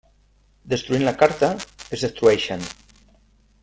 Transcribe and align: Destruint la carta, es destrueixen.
Destruint 0.73 1.05
la 1.09 1.13
carta, 1.25 1.51
es 1.97 2.07
destrueixen. 2.07 2.69